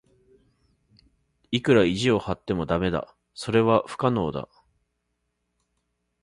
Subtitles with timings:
[1.51, 3.15] いくら意地を張っても駄目だ。
[3.35, 4.49] それは不可能だ。